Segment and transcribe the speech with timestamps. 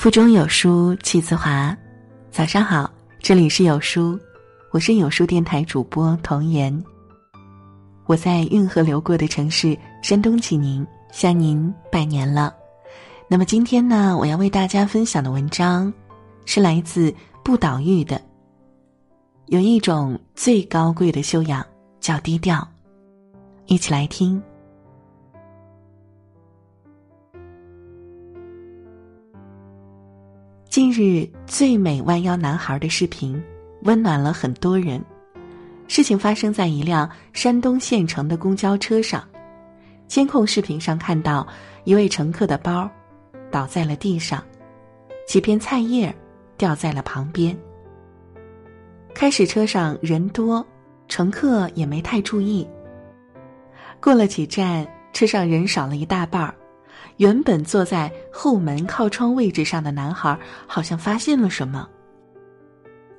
[0.00, 1.76] 腹中有书气自华，
[2.30, 4.18] 早上好，这里是有书，
[4.70, 6.82] 我是有书电台主播童言。
[8.06, 12.54] 我在运河流过的城市山东济宁向您拜年了。
[13.28, 15.92] 那么今天呢，我要为大家分享的文章
[16.46, 18.18] 是来自不倒玉的。
[19.48, 21.62] 有一种最高贵的修养
[22.00, 22.66] 叫低调，
[23.66, 24.42] 一起来听。
[30.70, 33.42] 近日，最美弯腰男孩的视频
[33.82, 35.04] 温暖了很多人。
[35.88, 39.28] 事情发生在一辆山东县城的公交车上，
[40.06, 41.44] 监控视频上看到
[41.82, 42.88] 一位乘客的包
[43.50, 44.40] 倒在了地上，
[45.26, 46.14] 几片菜叶
[46.56, 47.58] 掉在了旁边。
[49.12, 50.64] 开始车上人多，
[51.08, 52.64] 乘客也没太注意。
[54.00, 56.54] 过了几站，车上人少了一大半儿。
[57.20, 61.86] 原本坐在后门靠窗位置上的男孩，好像发现了什么。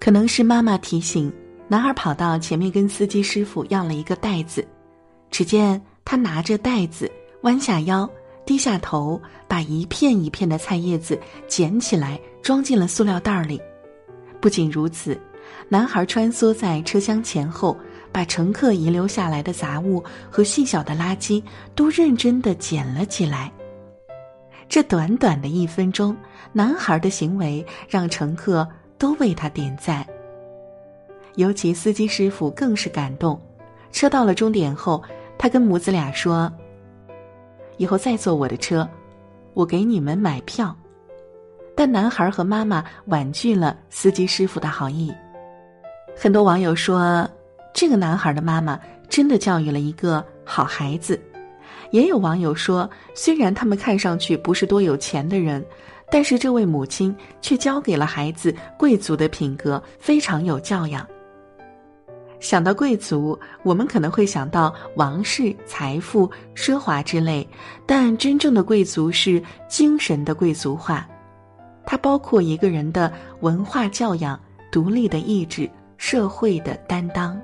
[0.00, 1.32] 可能是妈妈提醒，
[1.68, 4.66] 男孩跑到前面跟司机师傅要了一个袋子。
[5.30, 7.08] 只见他拿着袋子，
[7.42, 8.10] 弯下腰，
[8.44, 13.62] 低下头，把一片一片的菜叶子捡起来，装进了塑料袋里。
[14.40, 15.16] 不仅如此，
[15.68, 17.78] 男孩穿梭在车厢前后，
[18.10, 21.40] 把乘客遗留下来的杂物和细小的垃圾
[21.76, 23.52] 都认真的捡了起来。
[24.68, 26.16] 这短短的一分钟，
[26.52, 28.66] 男孩的行为让乘客
[28.98, 30.06] 都为他点赞。
[31.36, 33.40] 尤其司机师傅更是感动。
[33.92, 35.02] 车到了终点后，
[35.38, 36.52] 他跟母子俩说
[37.78, 38.88] ：“以后再坐我的车，
[39.52, 40.76] 我给你们买票。”
[41.76, 45.12] 但男孩和妈妈婉拒了司机师傅的好意。
[46.16, 47.28] 很多网友说，
[47.72, 48.78] 这个男孩的妈妈
[49.08, 51.20] 真的教育了一个好孩子。
[51.94, 55.64] 也有网友说，虽然他们看上去不是多有钱的人，
[56.10, 61.06] 但是这位母亲却教给了孩子贵族的品格，非常有教养。
[62.40, 67.48] 想到贵族，我们可能会想到王室、财富、奢华之类，
[67.86, 71.06] 但真正的贵族是精神的贵族化，
[71.86, 74.36] 它包括一个人的文化教养、
[74.72, 77.40] 独立的意志、社会的担当。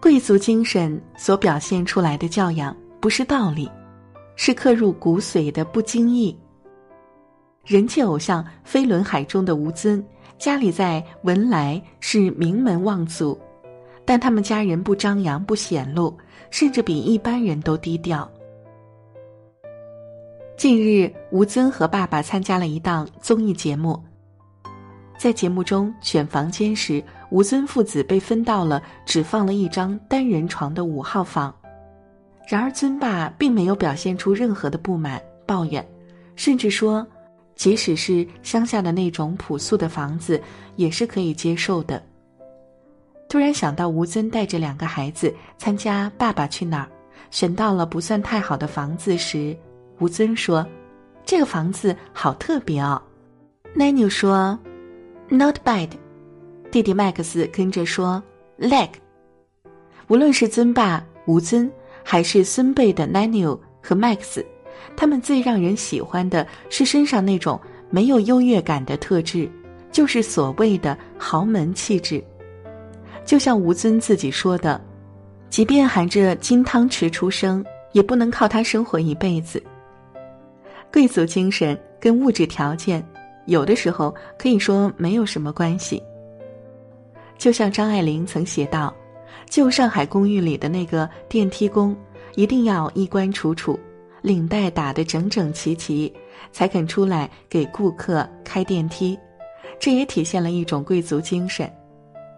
[0.00, 2.72] 贵族精神所表现出来的教养。
[3.00, 3.68] 不是道理，
[4.36, 6.38] 是刻入骨髓的不经意。
[7.64, 10.04] 人气偶像飞轮海中的吴尊，
[10.38, 13.38] 家里在文莱是名门望族，
[14.04, 16.16] 但他们家人不张扬不显露，
[16.50, 18.30] 甚至比一般人都低调。
[20.58, 23.98] 近日，吴尊和爸爸参加了一档综艺节目，
[25.18, 31.54] 在节目中选房间时，吴尊父子被分到了只放了一张单人床的五号房。
[32.50, 35.88] 然而，尊爸并没有表现出任何的不满、抱怨，
[36.34, 37.06] 甚至说，
[37.54, 40.42] 即使是乡下的那种朴素的房子，
[40.74, 42.02] 也是可以接受的。
[43.28, 46.86] 突然想到吴尊带着两个孩子参加《爸爸去哪儿》，
[47.30, 49.56] 选到了不算太好的房子时，
[50.00, 50.66] 吴尊说
[51.24, 53.00] ：“这个房子好特别哦。”
[53.78, 54.58] Nanu 说
[55.28, 55.90] ：“Not bad。”
[56.72, 58.20] 弟弟麦克斯跟着说
[58.58, 58.88] ：“Leg。”
[60.10, 61.70] 无论是尊爸、吴尊。
[62.02, 64.44] 还是孙辈的 Nanu 和 Max，
[64.96, 69.48] 他们最让人喜欢的是身上那种没有优越感的特质，
[69.92, 72.22] 就是所谓的豪门气质。
[73.24, 74.80] 就像吴尊自己说的
[75.50, 79.62] ：“即便含着金汤匙出生，也不能靠它生活一辈子。”
[80.92, 83.06] 贵族精神跟物质条件，
[83.46, 86.02] 有的时候可以说没有什么关系。
[87.38, 88.92] 就像张爱玲曾写道。
[89.50, 91.94] 旧上海公寓里的那个电梯工，
[92.36, 93.76] 一定要衣冠楚楚，
[94.22, 96.10] 领带打得整整齐齐，
[96.52, 99.18] 才肯出来给顾客开电梯。
[99.80, 101.68] 这也体现了一种贵族精神。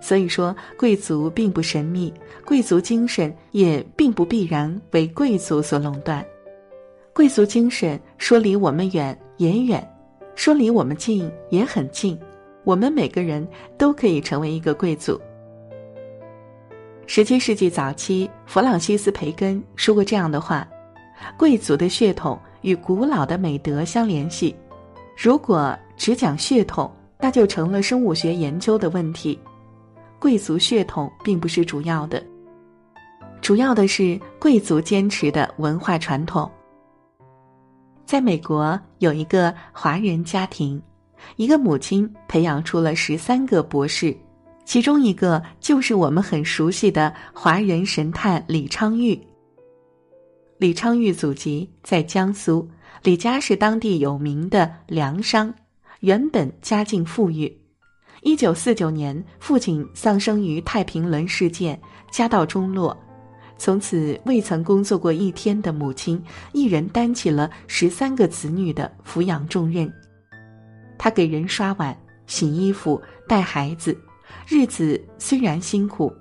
[0.00, 2.12] 所以说，贵族并不神秘，
[2.44, 6.26] 贵族精神也并不必然为贵族所垄断。
[7.14, 9.88] 贵族精神说离我们远也远，
[10.34, 12.18] 说离我们近也很近。
[12.64, 13.46] 我们每个人
[13.78, 15.20] 都可以成为一个贵族。
[17.08, 20.66] 十七世纪早期，弗朗西斯·培根说过这样的话
[21.38, 24.54] ：“贵族的血统与古老的美德相联系。
[25.16, 29.38] 如果只讲血统，那就成了生物学研究的问题。
[30.18, 32.20] 贵族血统并不是主要的，
[33.40, 36.50] 主要的是贵族坚持的文化传统。”
[38.04, 40.82] 在美国，有一个华人家庭，
[41.36, 44.14] 一个母亲培养出了十三个博士。
[44.66, 49.18] 其中一个就是我们很熟悉的华人神探李昌钰。
[50.58, 52.68] 李昌钰祖籍在江苏，
[53.04, 55.54] 李家是当地有名的粮商，
[56.00, 57.56] 原本家境富裕。
[58.22, 61.80] 一九四九年，父亲丧生于太平轮事件，
[62.10, 62.94] 家道中落。
[63.56, 66.20] 从此，未曾工作过一天的母亲，
[66.52, 69.90] 一人担起了十三个子女的抚养重任。
[70.98, 71.96] 她给人刷碗、
[72.26, 73.96] 洗衣服、带孩子，
[74.46, 76.12] 日子虽然辛苦，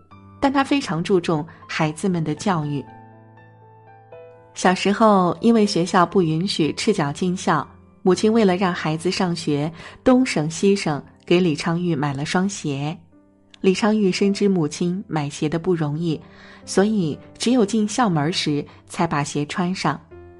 [0.41, 2.83] 但他非常注重孩子们的教育。
[4.55, 7.67] 小时候，因为学校不允许赤脚进校，
[8.01, 9.71] 母亲为了让孩子上学，
[10.03, 12.97] 东省西省给李昌钰买了双鞋。
[13.61, 16.19] 李昌钰深知母亲买鞋的不容易，
[16.65, 19.99] 所以只有进校门时才把鞋穿上。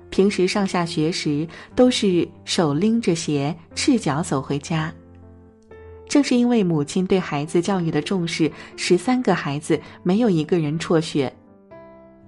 [0.10, 4.94] 平时上下学时都是手拎着鞋，赤脚走回家。
[6.08, 11.32] 正是因为母亲对孩子教育的重视，十三个孩子没有一个人辍学，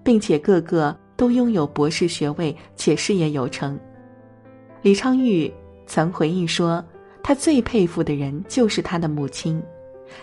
[0.04, 0.96] 并且个个。
[1.18, 3.76] 都拥有博士学位且事业有成。
[4.84, 5.52] 李昌钰
[5.88, 6.86] 曾回忆说
[7.24, 9.60] ：“他最佩服的人就是他的母亲，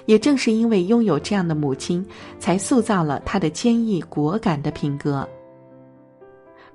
[0.06, 2.06] 也正是因为拥有这样的母亲，
[2.38, 5.28] 才塑造了他的坚毅果敢的品格。”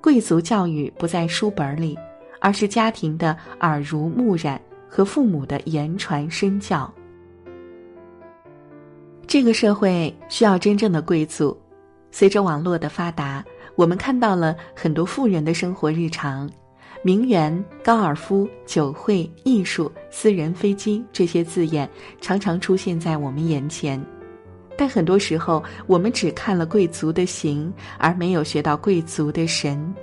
[0.04, 1.98] 贵族教育不在书本里，
[2.42, 6.91] 而是家庭的耳濡目染和父母的言传身教。
[9.27, 11.56] 这个社会需要真正的贵族。
[12.12, 13.45] 随着网络的发达。
[13.75, 16.50] 我们看到了很多富人的生活日常，
[17.01, 21.89] 名媛、高尔夫、酒会、艺术、私人飞机这些字眼
[22.19, 23.97] 常常出现在我们眼前，
[24.77, 29.95] 但很多时候我们只看了贵族的形，而没有学到贵族的神。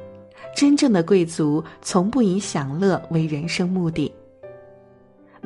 [0.56, 4.10] 真正的贵族从不以享乐为人生目的。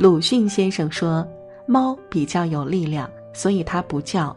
[0.00, 1.28] 鲁迅先生说
[1.68, 4.34] ：“猫比较有力量，所以它不叫；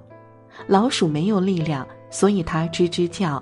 [0.67, 3.41] 老鼠没有力量，所以它吱吱叫。”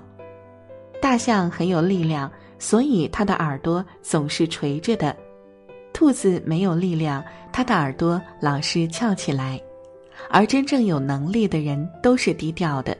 [1.02, 2.30] 大象很有力量，
[2.60, 5.12] 所以它的耳朵总是垂着的；
[5.92, 9.60] 兔子没有力量，它的耳朵老是翘起来。
[10.30, 12.96] 而真正有能力的人都是低调的。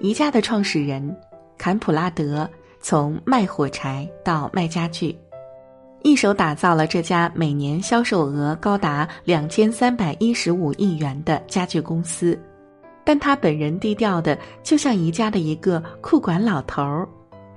[0.00, 1.16] 宜家的创始人
[1.56, 2.46] 坎普拉德
[2.82, 5.16] 从卖火柴到卖家具，
[6.06, 12.38] 一手打造了这家每年销售额高达两千三百一十五亿元的家具公司。
[13.02, 17.08] 但他本人低调的，就像宜家的一个库管老头儿。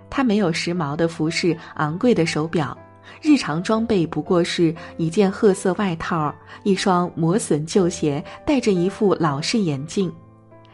[0.10, 2.76] 他没有时髦的服饰、昂贵的手表，
[3.22, 10.12] 日常装备不过是一件褐色外套、一双磨损旧鞋，戴着一副老式眼镜。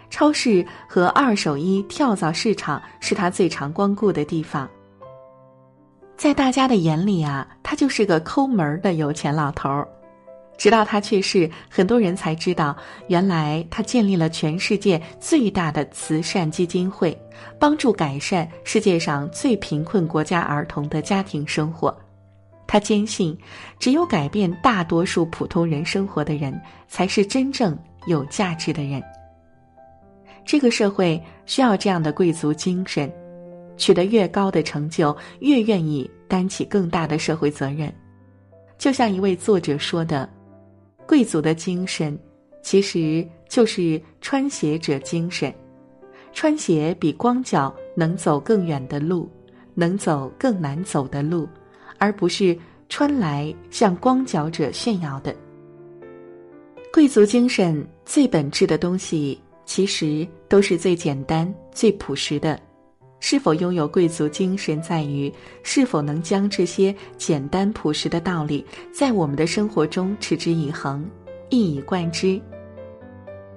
[0.09, 4.65] 超市和二手衣跳蚤市场是他最常光顾的地方。
[6.17, 9.87] 在大家的眼里啊，他就是个抠门的有钱老头儿。
[10.57, 12.75] 直到他去世，很多人才知道，
[13.07, 17.15] 原来他建立了全世界最大的慈善基金会，
[17.59, 21.93] 帮助改善世界上最贫困国家儿童的家庭生活。
[22.65, 23.37] 他坚信，
[23.77, 27.77] 只有改变大多数普通人生活的人，才是真正
[28.07, 29.03] 有价值的人。
[30.45, 33.11] 这个社会需要这样的贵族精神，
[33.77, 37.93] 取得越高的成就，越愿意担起更大的社会责任。
[38.77, 40.29] 就像一位作者说的。
[41.07, 42.17] 贵族的精神，
[42.63, 45.53] 其实就是穿鞋者精神。
[46.33, 49.29] 穿鞋比光脚能走更远的路，
[49.75, 51.47] 能走更难走的路，
[51.99, 52.57] 而不是
[52.89, 55.35] 穿来向光脚者炫耀的。
[56.91, 62.59] 贵族精神最本质的东西，其实都是最简单、最朴实的。
[63.27, 68.63] 是否拥有贵族精神，在于是否能将这些简单朴实的道理，
[68.93, 71.03] 在我们的生活中持之以恒、
[71.49, 72.39] 一以贯之。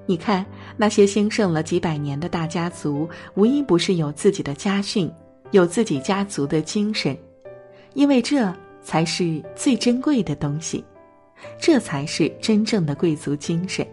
[0.06, 0.42] 你看，
[0.74, 5.12] 那些兴盛了几百年的大家族，无一不是有自己的家训，
[5.50, 7.14] 有自己家族的精神，
[7.92, 10.82] 因为这才是最珍贵的东西，
[11.60, 13.86] 这才是真正的贵族精神。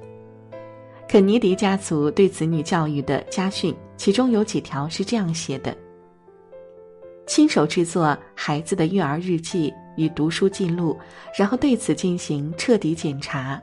[1.05, 5.75] 肯尼迪家族对子女教育的家训，其中有几条是这样写的：
[7.25, 10.97] 亲手制作孩子的育儿日记与读书记录，
[11.37, 13.61] 然后对此进行彻底检查，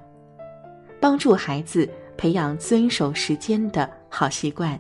[1.00, 4.78] 帮助孩子培养遵守时间的好习惯。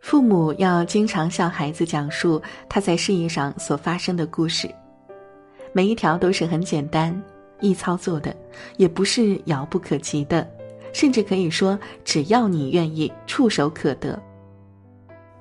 [0.00, 4.68] 父母要经常向孩子讲述他在事业上所发生的故事，
[5.72, 7.20] 每一条都是很简单
[7.60, 8.34] 易操作的，
[8.76, 10.46] 也不是遥不可及的。
[10.92, 14.20] 甚至可以说，只要你愿意，触手可得。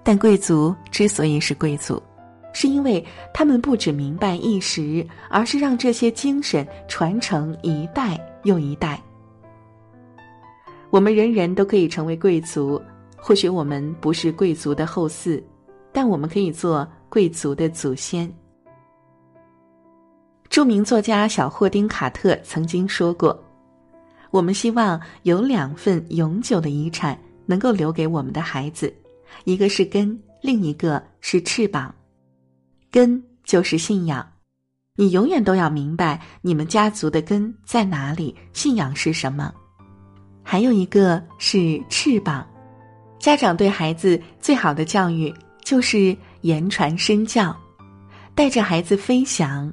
[0.03, 2.01] 但贵族之所以是贵族，
[2.53, 9.01] 是因为他们不只明白一时，而是让这些精神传承一代又一代。
[10.89, 12.81] 我们人人都可以成为贵族，
[13.15, 15.41] 或许我们不是贵族的后嗣，
[15.91, 18.31] 但我们可以做贵族的祖先。
[20.49, 23.41] 著名作家小霍丁卡特曾经说过
[24.31, 28.93] ：“我们希望有两份永久的遗产能够留给我们的孩子，
[29.43, 31.93] 一个是根，另一个是翅膀。
[32.91, 34.25] 根就是信仰，
[34.95, 39.53] 你永远都要明白你们家族的根在哪里，信仰是什么。
[40.43, 42.47] 还有一个是翅膀，
[43.19, 45.33] 家长对孩子最好的教育
[45.63, 47.55] 就是言传身教，
[48.35, 49.71] 带着孩子飞翔。”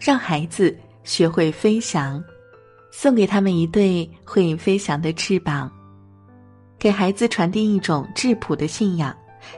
[0.00, 2.22] 让孩子学会飞翔，
[2.92, 5.72] 送给他们一对会飞翔的翅膀，
[6.78, 9.14] 给孩子传递一种质朴的信仰，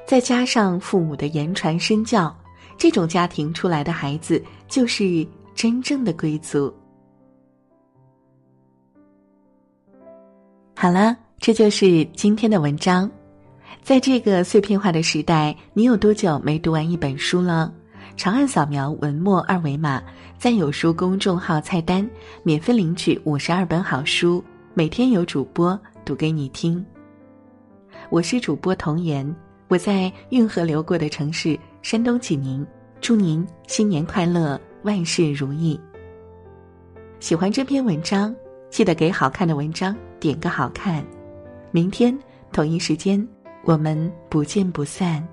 [0.06, 2.34] 再加上父母的言传身教，
[2.78, 6.72] 这种家庭出来的孩子就是真正的贵族。
[10.74, 13.10] 好了，这就是今天的文章。
[13.82, 17.72] 在这个碎片化的时代，你有多久没读完一本书了？
[18.16, 20.02] 长按扫描文末二维码，
[20.38, 22.08] 在有书公众号菜单
[22.42, 24.42] 免费领取五十二本好书，
[24.74, 26.84] 每天有主播读给你听。
[28.08, 29.34] 我是主播童言，
[29.66, 32.64] 我在运河流过的城市山东济宁，
[33.00, 35.78] 祝您新年快乐，万事如意。
[37.18, 38.34] 喜欢这篇文章，
[38.70, 41.04] 记得给好看的文章点个好看。
[41.72, 42.16] 明天
[42.52, 43.26] 同一时间，
[43.64, 45.26] 我们不见不散。